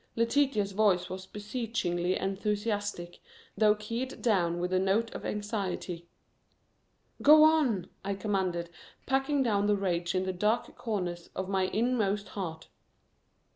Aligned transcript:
Letitia's 0.15 0.71
voice 0.71 1.11
was 1.11 1.27
beseechingly 1.27 2.17
enthusiastic, 2.17 3.19
though 3.55 3.75
keyed 3.75 4.19
down 4.19 4.59
with 4.59 4.73
a 4.73 4.79
note 4.79 5.13
of 5.13 5.27
anxiety. 5.27 6.07
"Go 7.21 7.43
on!" 7.43 7.87
I 8.03 8.15
commanded, 8.15 8.71
packing 9.05 9.43
down 9.43 9.67
the 9.67 9.77
rage 9.77 10.15
in 10.15 10.23
the 10.23 10.33
dark 10.33 10.75
corners 10.75 11.29
of 11.35 11.49
my 11.49 11.65
inmost 11.65 12.29
heart. 12.29 12.67